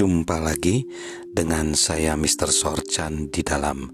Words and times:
Jumpa 0.00 0.40
lagi 0.40 0.88
dengan 1.28 1.76
saya 1.76 2.16
Mr. 2.16 2.48
Sorchan 2.48 3.28
di 3.28 3.44
dalam 3.44 3.92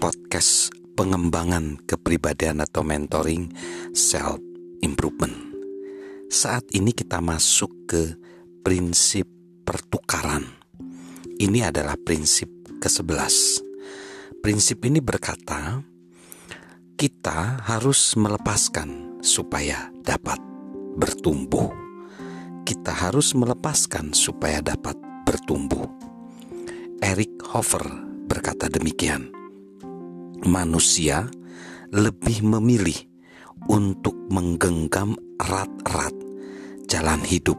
podcast 0.00 0.72
pengembangan 0.96 1.76
kepribadian 1.84 2.64
atau 2.64 2.80
mentoring 2.80 3.52
self 3.92 4.40
improvement. 4.80 5.36
Saat 6.32 6.72
ini 6.72 6.96
kita 6.96 7.20
masuk 7.20 7.68
ke 7.84 8.16
prinsip 8.64 9.28
pertukaran. 9.68 10.48
Ini 11.36 11.68
adalah 11.68 12.00
prinsip 12.00 12.48
ke-11. 12.80 13.60
Prinsip 14.40 14.80
ini 14.88 15.04
berkata, 15.04 15.84
kita 16.96 17.60
harus 17.68 18.16
melepaskan 18.16 19.20
supaya 19.20 19.92
dapat 20.00 20.40
bertumbuh. 20.96 21.68
Kita 22.64 23.04
harus 23.04 23.36
melepaskan 23.36 24.16
supaya 24.16 24.64
dapat 24.64 25.01
bertumbuh. 25.32 25.88
Eric 27.00 27.40
Hoffer 27.48 27.80
berkata 28.28 28.68
demikian. 28.68 29.32
Manusia 30.44 31.24
lebih 31.88 32.44
memilih 32.44 33.00
untuk 33.72 34.12
menggenggam 34.28 35.16
erat-erat 35.40 36.12
jalan 36.84 37.24
hidup 37.24 37.56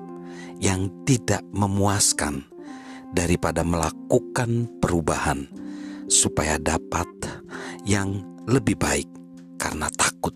yang 0.62 0.86
tidak 1.10 1.42
memuaskan 1.50 2.46
daripada 3.10 3.66
melakukan 3.66 4.70
perubahan 4.78 5.50
supaya 6.06 6.62
dapat 6.62 7.10
yang 7.90 8.22
lebih 8.46 8.78
baik 8.78 9.10
karena 9.58 9.90
takut 9.98 10.36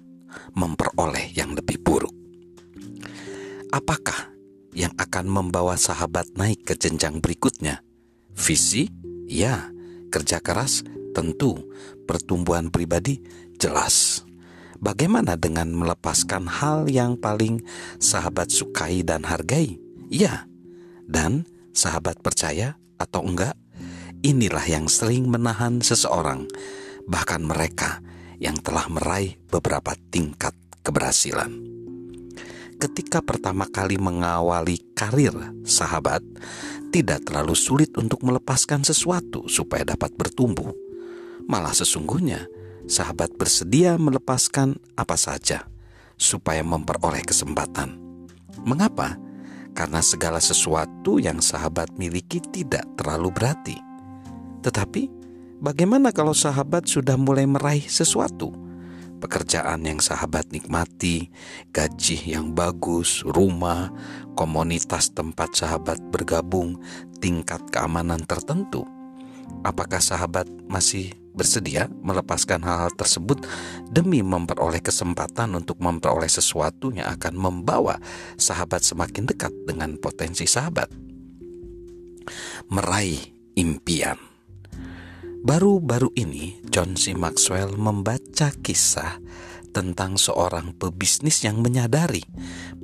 memperoleh 0.58 1.30
yang 1.38 1.54
lebih 1.54 1.78
buruk. 1.86 2.16
Apakah 3.70 4.37
yang 4.78 4.94
akan 4.94 5.26
membawa 5.26 5.74
sahabat 5.74 6.38
naik 6.38 6.70
ke 6.70 6.78
jenjang 6.78 7.18
berikutnya. 7.18 7.82
Visi, 8.38 8.86
ya. 9.26 9.74
Kerja 10.14 10.38
keras, 10.38 10.86
tentu. 11.18 11.58
Pertumbuhan 12.06 12.70
pribadi, 12.70 13.18
jelas. 13.58 14.22
Bagaimana 14.78 15.34
dengan 15.34 15.74
melepaskan 15.74 16.46
hal 16.46 16.86
yang 16.94 17.18
paling 17.18 17.66
sahabat 17.98 18.54
sukai 18.54 19.02
dan 19.02 19.26
hargai? 19.26 19.82
Ya. 20.14 20.46
Dan 21.10 21.50
sahabat 21.74 22.22
percaya 22.22 22.78
atau 23.02 23.26
enggak? 23.26 23.58
Inilah 24.22 24.64
yang 24.70 24.86
sering 24.86 25.26
menahan 25.26 25.82
seseorang, 25.82 26.46
bahkan 27.10 27.42
mereka 27.42 28.06
yang 28.38 28.62
telah 28.62 28.86
meraih 28.94 29.42
beberapa 29.50 29.98
tingkat 30.14 30.54
keberhasilan 30.86 31.77
ketika 32.78 33.26
pertama 33.26 33.66
kali 33.66 33.98
mengawali 33.98 34.78
karir 34.94 35.34
sahabat, 35.66 36.22
tidak 36.94 37.26
terlalu 37.28 37.58
sulit 37.58 37.92
untuk 37.98 38.24
melepaskan 38.24 38.86
sesuatu 38.86 39.50
supaya 39.50 39.84
dapat 39.84 40.14
bertumbuh. 40.14 40.72
Malah 41.50 41.74
sesungguhnya, 41.74 42.46
sahabat 42.86 43.36
bersedia 43.36 43.98
melepaskan 43.98 44.78
apa 44.96 45.18
saja 45.20 45.66
supaya 46.16 46.62
memperoleh 46.62 47.22
kesempatan. 47.26 47.98
Mengapa? 48.66 49.18
Karena 49.78 50.02
segala 50.02 50.42
sesuatu 50.42 51.22
yang 51.22 51.38
sahabat 51.38 51.94
miliki 52.02 52.42
tidak 52.42 52.86
terlalu 52.98 53.30
berarti. 53.30 53.78
Tetapi, 54.66 55.06
bagaimana 55.62 56.10
kalau 56.10 56.34
sahabat 56.34 56.90
sudah 56.90 57.14
mulai 57.14 57.46
meraih 57.46 57.86
sesuatu? 57.86 58.67
Pekerjaan 59.18 59.84
yang 59.84 60.00
sahabat 60.00 60.54
nikmati, 60.54 61.30
gaji 61.74 62.38
yang 62.38 62.54
bagus, 62.54 63.26
rumah, 63.26 63.92
komunitas 64.38 65.12
tempat 65.12 65.58
sahabat 65.58 65.98
bergabung, 66.14 66.78
tingkat 67.20 67.62
keamanan 67.74 68.22
tertentu. 68.24 68.86
Apakah 69.66 70.00
sahabat 70.00 70.46
masih 70.70 71.16
bersedia 71.38 71.86
melepaskan 72.02 72.66
hal-hal 72.66 72.92
tersebut 72.98 73.46
demi 73.88 74.26
memperoleh 74.26 74.82
kesempatan 74.82 75.54
untuk 75.54 75.78
memperoleh 75.78 76.30
sesuatu 76.30 76.90
yang 76.90 77.06
akan 77.14 77.38
membawa 77.38 78.02
sahabat 78.42 78.82
semakin 78.82 79.30
dekat 79.30 79.54
dengan 79.70 79.96
potensi 80.02 80.50
sahabat? 80.50 80.90
Meraih 82.68 83.22
impian. 83.56 84.27
Baru-baru 85.38 86.10
ini, 86.18 86.58
John 86.66 86.98
C. 86.98 87.14
Maxwell 87.14 87.78
membaca 87.78 88.50
kisah 88.50 89.22
tentang 89.70 90.18
seorang 90.18 90.74
pebisnis 90.74 91.46
yang 91.46 91.62
menyadari 91.62 92.26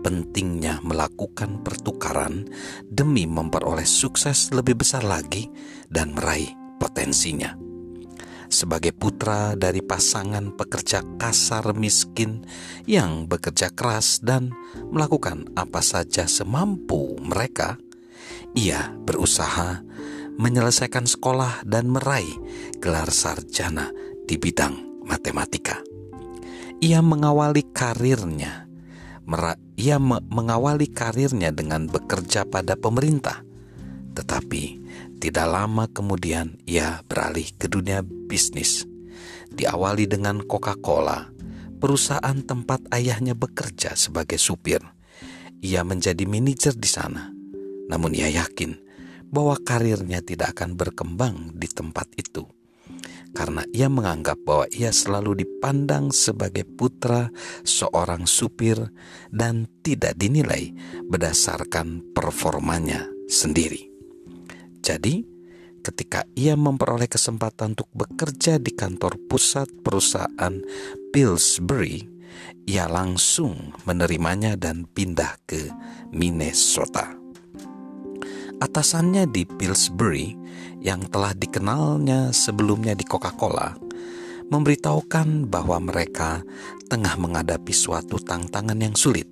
pentingnya 0.05 0.77
melakukan 0.85 1.65
pertukaran 1.65 2.45
demi 2.85 3.25
memperoleh 3.25 3.87
sukses 3.87 4.53
lebih 4.53 4.77
besar 4.77 5.01
lagi 5.01 5.49
dan 5.89 6.13
meraih 6.13 6.53
potensinya. 6.77 7.57
Sebagai 8.53 8.93
putra 8.93 9.57
dari 9.57 9.81
pasangan 9.81 10.53
pekerja 10.53 11.01
kasar 11.17 11.73
miskin 11.73 12.45
yang 12.85 13.25
bekerja 13.25 13.73
keras 13.73 14.21
dan 14.21 14.53
melakukan 14.93 15.49
apa 15.57 15.81
saja 15.81 16.29
semampu 16.29 17.17
mereka, 17.17 17.81
ia 18.53 18.93
berusaha 18.93 19.81
menyelesaikan 20.37 21.05
sekolah 21.05 21.65
dan 21.67 21.89
meraih 21.89 22.33
gelar 22.81 23.09
sarjana 23.09 23.89
di 24.25 24.39
bidang 24.39 25.05
matematika. 25.05 25.79
Ia 26.83 26.99
mengawali 26.99 27.63
karirnya, 27.71 28.67
ia 29.79 29.97
mengawali 30.03 30.91
karirnya 30.91 31.55
dengan 31.55 31.87
bekerja 31.87 32.43
pada 32.43 32.75
pemerintah, 32.75 33.39
tetapi 34.17 34.83
tidak 35.23 35.47
lama 35.47 35.87
kemudian 35.87 36.59
ia 36.67 36.99
beralih 37.07 37.47
ke 37.55 37.71
dunia 37.71 38.03
bisnis. 38.03 38.83
Diawali 39.53 40.09
dengan 40.09 40.43
Coca-Cola, 40.43 41.29
perusahaan 41.79 42.41
tempat 42.43 42.89
ayahnya 42.91 43.37
bekerja 43.37 43.95
sebagai 43.95 44.41
supir. 44.41 44.81
Ia 45.63 45.85
menjadi 45.87 46.27
manajer 46.27 46.75
di 46.75 46.89
sana. 46.89 47.31
Namun 47.87 48.11
ia 48.17 48.27
yakin 48.27 48.75
bahwa 49.33 49.57
karirnya 49.57 50.21
tidak 50.21 50.53
akan 50.53 50.77
berkembang 50.77 51.57
di 51.57 51.65
tempat 51.65 52.05
itu 52.13 52.45
karena 53.33 53.65
ia 53.73 53.89
menganggap 53.89 54.37
bahwa 54.45 54.69
ia 54.69 54.93
selalu 54.93 55.43
dipandang 55.43 56.13
sebagai 56.13 56.63
putra 56.63 57.33
seorang 57.65 58.29
supir 58.29 58.77
dan 59.33 59.65
tidak 59.81 60.13
dinilai 60.15 60.69
berdasarkan 61.09 62.13
performanya 62.13 63.09
sendiri. 63.25 63.89
Jadi, 64.85 65.25
ketika 65.81 66.29
ia 66.37 66.53
memperoleh 66.53 67.09
kesempatan 67.09 67.73
untuk 67.73 67.89
bekerja 67.97 68.61
di 68.61 68.71
kantor 68.71 69.17
pusat 69.25 69.67
perusahaan 69.81 70.61
Pillsbury, 71.09 72.05
ia 72.69 72.85
langsung 72.85 73.73
menerimanya 73.89 74.53
dan 74.55 74.85
pindah 74.85 75.41
ke 75.49 75.73
Minnesota 76.13 77.22
atasannya 78.63 79.27
di 79.27 79.43
Pillsbury 79.43 80.39
yang 80.79 81.03
telah 81.11 81.35
dikenalnya 81.35 82.31
sebelumnya 82.31 82.95
di 82.95 83.03
Coca-Cola 83.03 83.75
memberitahukan 84.47 85.51
bahwa 85.51 85.83
mereka 85.83 86.43
tengah 86.87 87.15
menghadapi 87.19 87.73
suatu 87.75 88.19
tantangan 88.21 88.79
yang 88.79 88.95
sulit. 88.95 89.27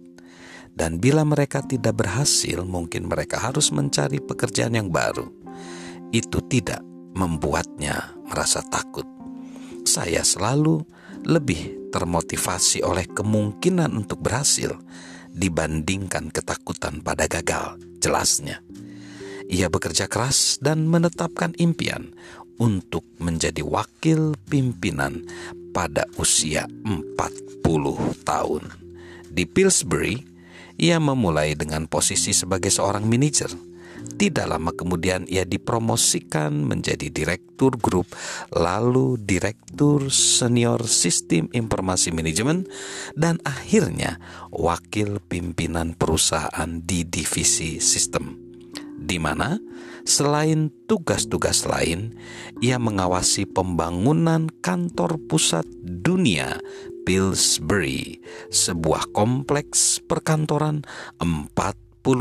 Dan 0.71 1.03
bila 1.03 1.27
mereka 1.27 1.59
tidak 1.61 1.99
berhasil, 1.99 2.63
mungkin 2.63 3.11
mereka 3.11 3.37
harus 3.37 3.75
mencari 3.75 4.23
pekerjaan 4.23 4.73
yang 4.73 4.87
baru. 4.87 5.27
Itu 6.15 6.39
tidak 6.47 6.79
membuatnya 7.11 8.15
merasa 8.23 8.63
takut. 8.63 9.03
Saya 9.83 10.23
selalu 10.23 10.79
lebih 11.27 11.91
termotivasi 11.91 12.87
oleh 12.87 13.03
kemungkinan 13.11 13.91
untuk 13.91 14.23
berhasil 14.23 14.71
dibandingkan 15.35 16.31
ketakutan 16.31 17.03
pada 17.03 17.27
gagal, 17.27 17.75
jelasnya. 17.99 18.63
Ia 19.51 19.67
bekerja 19.67 20.07
keras 20.07 20.63
dan 20.63 20.87
menetapkan 20.87 21.51
impian 21.59 22.15
untuk 22.55 23.03
menjadi 23.19 23.59
wakil 23.67 24.39
pimpinan 24.47 25.27
pada 25.75 26.07
usia 26.15 26.71
40 26.87 27.03
tahun. 28.23 28.63
Di 29.27 29.43
Pillsbury, 29.43 30.23
ia 30.79 31.03
memulai 31.03 31.59
dengan 31.59 31.83
posisi 31.91 32.31
sebagai 32.31 32.71
seorang 32.71 33.03
manajer. 33.03 33.51
Tidak 34.01 34.47
lama 34.47 34.71
kemudian 34.71 35.27
ia 35.27 35.43
dipromosikan 35.43 36.55
menjadi 36.63 37.11
direktur 37.11 37.75
grup, 37.75 38.07
lalu 38.55 39.19
direktur 39.19 40.07
senior 40.07 40.87
sistem 40.87 41.51
informasi 41.51 42.15
manajemen, 42.15 42.71
dan 43.19 43.35
akhirnya 43.43 44.15
wakil 44.47 45.19
pimpinan 45.27 45.91
perusahaan 45.91 46.71
di 46.81 47.03
divisi 47.03 47.83
sistem 47.83 48.50
di 49.01 49.17
mana 49.17 49.57
selain 50.05 50.69
tugas-tugas 50.85 51.65
lain, 51.65 52.13
ia 52.61 52.77
mengawasi 52.77 53.49
pembangunan 53.49 54.45
kantor 54.61 55.17
pusat 55.25 55.65
dunia 55.81 56.61
Pillsbury, 57.01 58.21
sebuah 58.53 59.09
kompleks 59.09 59.97
perkantoran 60.05 60.85
40 61.17 61.49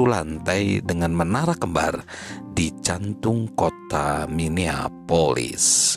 lantai 0.08 0.80
dengan 0.80 1.12
menara 1.12 1.52
kembar 1.52 2.00
di 2.56 2.72
jantung 2.80 3.52
kota 3.52 4.24
Minneapolis. 4.24 5.96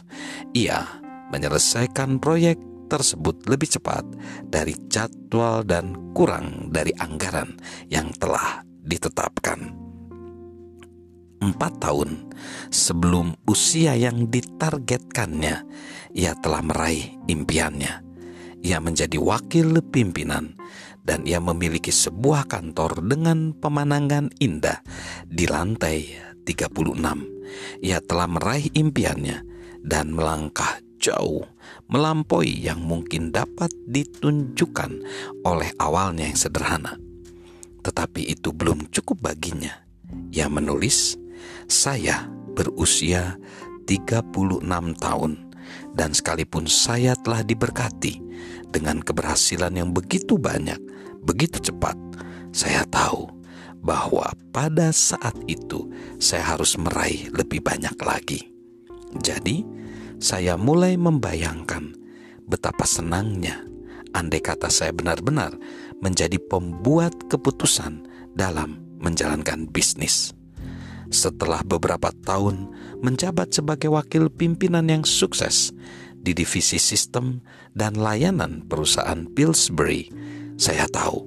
Ia 0.52 0.84
menyelesaikan 1.32 2.20
proyek 2.20 2.60
tersebut 2.92 3.48
lebih 3.48 3.72
cepat 3.72 4.04
dari 4.46 4.76
jadwal 4.92 5.64
dan 5.64 6.12
kurang 6.12 6.70
dari 6.70 6.92
anggaran 7.00 7.56
yang 7.88 8.12
telah 8.20 8.62
ditetapkan. 8.84 9.93
Empat 11.44 11.84
tahun 11.84 12.32
sebelum 12.72 13.36
usia 13.52 14.00
yang 14.00 14.32
ditargetkannya, 14.32 15.68
ia 16.16 16.32
telah 16.40 16.64
meraih 16.64 17.20
impiannya. 17.28 18.00
Ia 18.64 18.80
menjadi 18.80 19.20
wakil 19.20 19.84
pimpinan 19.84 20.56
dan 21.04 21.28
ia 21.28 21.44
memiliki 21.44 21.92
sebuah 21.92 22.48
kantor 22.48 23.04
dengan 23.04 23.52
pemandangan 23.60 24.32
indah 24.40 24.80
di 25.28 25.44
lantai 25.44 26.16
36. 26.48 26.72
Ia 27.84 28.00
telah 28.00 28.28
meraih 28.32 28.72
impiannya 28.72 29.44
dan 29.84 30.16
melangkah 30.16 30.80
jauh 30.96 31.44
melampaui 31.92 32.56
yang 32.64 32.80
mungkin 32.80 33.36
dapat 33.36 33.68
ditunjukkan 33.92 34.92
oleh 35.44 35.76
awalnya 35.76 36.24
yang 36.24 36.40
sederhana. 36.40 36.96
Tetapi 37.84 38.32
itu 38.32 38.56
belum 38.56 38.88
cukup 38.96 39.20
baginya. 39.20 39.84
Ia 40.32 40.48
menulis, 40.48 41.20
"Saya 41.68 42.28
berusia 42.54 43.38
36 43.86 44.94
tahun 45.00 45.32
dan 45.94 46.14
sekalipun 46.14 46.70
saya 46.70 47.18
telah 47.20 47.42
diberkati 47.42 48.20
dengan 48.74 49.00
keberhasilan 49.00 49.74
yang 49.74 49.90
begitu 49.94 50.36
banyak, 50.38 50.80
begitu 51.22 51.62
cepat, 51.62 51.96
saya 52.54 52.86
tahu 52.90 53.30
bahwa 53.84 54.32
pada 54.56 54.90
saat 54.96 55.36
itu 55.46 55.92
saya 56.18 56.56
harus 56.56 56.80
meraih 56.80 57.30
lebih 57.36 57.60
banyak 57.62 57.96
lagi. 58.00 58.42
Jadi, 59.20 59.62
saya 60.18 60.56
mulai 60.56 60.96
membayangkan 60.96 61.94
betapa 62.48 62.88
senangnya 62.88 63.62
andai 64.14 64.40
kata 64.40 64.70
saya 64.70 64.94
benar-benar 64.94 65.58
menjadi 66.00 66.38
pembuat 66.38 67.28
keputusan 67.28 68.08
dalam 68.34 68.80
menjalankan 69.02 69.68
bisnis. 69.68 70.32
Setelah 71.14 71.62
beberapa 71.62 72.10
tahun 72.26 72.74
menjabat 73.06 73.54
sebagai 73.54 73.94
wakil 73.94 74.34
pimpinan 74.34 74.90
yang 74.90 75.06
sukses 75.06 75.70
di 76.18 76.34
divisi 76.34 76.82
sistem 76.82 77.46
dan 77.78 78.02
layanan 78.02 78.66
perusahaan 78.66 79.30
Pillsbury, 79.30 80.10
saya 80.58 80.90
tahu 80.90 81.22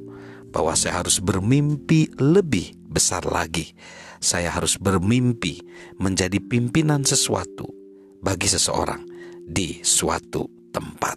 bahwa 0.50 0.74
saya 0.74 1.06
harus 1.06 1.22
bermimpi 1.22 2.10
lebih 2.18 2.74
besar 2.90 3.22
lagi. 3.30 3.78
Saya 4.18 4.50
harus 4.50 4.74
bermimpi 4.74 5.62
menjadi 6.02 6.42
pimpinan 6.42 7.06
sesuatu 7.06 7.70
bagi 8.18 8.50
seseorang 8.50 9.06
di 9.46 9.86
suatu 9.86 10.50
tempat. 10.74 11.14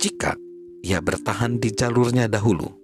Jika 0.00 0.32
ia 0.80 1.04
bertahan 1.04 1.60
di 1.60 1.68
jalurnya 1.68 2.32
dahulu, 2.32 2.81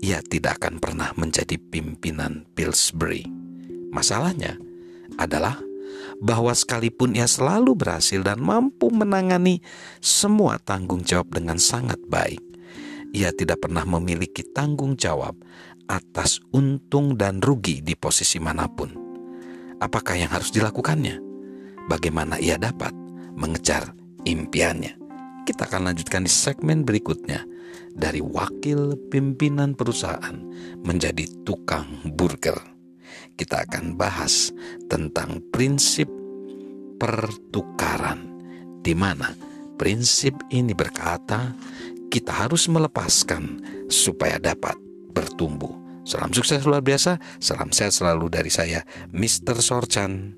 ia 0.00 0.24
tidak 0.24 0.60
akan 0.60 0.80
pernah 0.80 1.12
menjadi 1.16 1.56
pimpinan 1.60 2.48
Pillsbury. 2.56 3.24
Masalahnya 3.92 4.56
adalah 5.20 5.60
bahwa 6.20 6.52
sekalipun 6.52 7.16
ia 7.16 7.28
selalu 7.28 7.76
berhasil 7.76 8.20
dan 8.20 8.40
mampu 8.40 8.88
menangani 8.92 9.60
semua 10.00 10.60
tanggung 10.60 11.04
jawab 11.04 11.32
dengan 11.32 11.60
sangat 11.60 12.00
baik, 12.08 12.40
ia 13.12 13.32
tidak 13.32 13.64
pernah 13.64 13.84
memiliki 13.84 14.44
tanggung 14.52 14.96
jawab 14.96 15.36
atas 15.90 16.38
untung 16.54 17.18
dan 17.18 17.42
rugi 17.42 17.82
di 17.82 17.98
posisi 17.98 18.38
mana 18.38 18.70
pun. 18.70 18.94
Apakah 19.80 20.14
yang 20.14 20.30
harus 20.30 20.52
dilakukannya? 20.54 21.30
bagaimana 21.90 22.38
ia 22.38 22.54
dapat 22.54 22.94
mengejar 23.34 23.90
impiannya. 24.22 24.94
Kita 25.42 25.66
akan 25.66 25.90
lanjutkan 25.90 26.22
di 26.22 26.30
segmen 26.30 26.86
berikutnya 26.86 27.42
dari 27.94 28.22
wakil 28.22 28.96
pimpinan 29.10 29.74
perusahaan 29.74 30.36
menjadi 30.82 31.26
tukang 31.42 31.86
burger. 32.16 32.56
Kita 33.34 33.64
akan 33.66 33.96
bahas 33.96 34.52
tentang 34.86 35.40
prinsip 35.50 36.06
pertukaran 37.00 38.28
di 38.84 38.92
mana 38.92 39.32
prinsip 39.80 40.36
ini 40.52 40.76
berkata 40.76 41.56
kita 42.12 42.44
harus 42.44 42.68
melepaskan 42.68 43.62
supaya 43.88 44.36
dapat 44.36 44.76
bertumbuh. 45.16 45.72
Salam 46.04 46.34
sukses 46.34 46.66
luar 46.66 46.82
biasa, 46.82 47.16
salam 47.38 47.70
sehat 47.70 47.94
selalu 47.94 48.28
dari 48.28 48.50
saya, 48.50 48.82
Mr. 49.14 49.62
Sorchan. 49.62 50.34